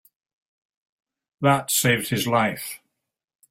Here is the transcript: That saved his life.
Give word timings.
That 1.41 1.69
saved 1.69 2.09
his 2.09 2.25
life. 2.25 2.79